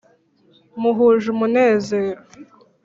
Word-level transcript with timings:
muhuje 0.81 1.27
umunezero 1.33 2.21